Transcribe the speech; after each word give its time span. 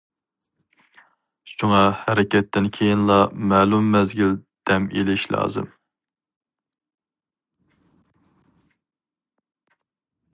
شۇڭا 1.49 1.81
ھەرىكەتتىن 2.05 2.69
كېيىنلا 2.77 3.17
مەلۇم 3.51 3.91
مەزگىل 3.97 4.33
دەم 4.71 4.89
ئېلىش 4.95 5.27
لازىم. 5.37 5.69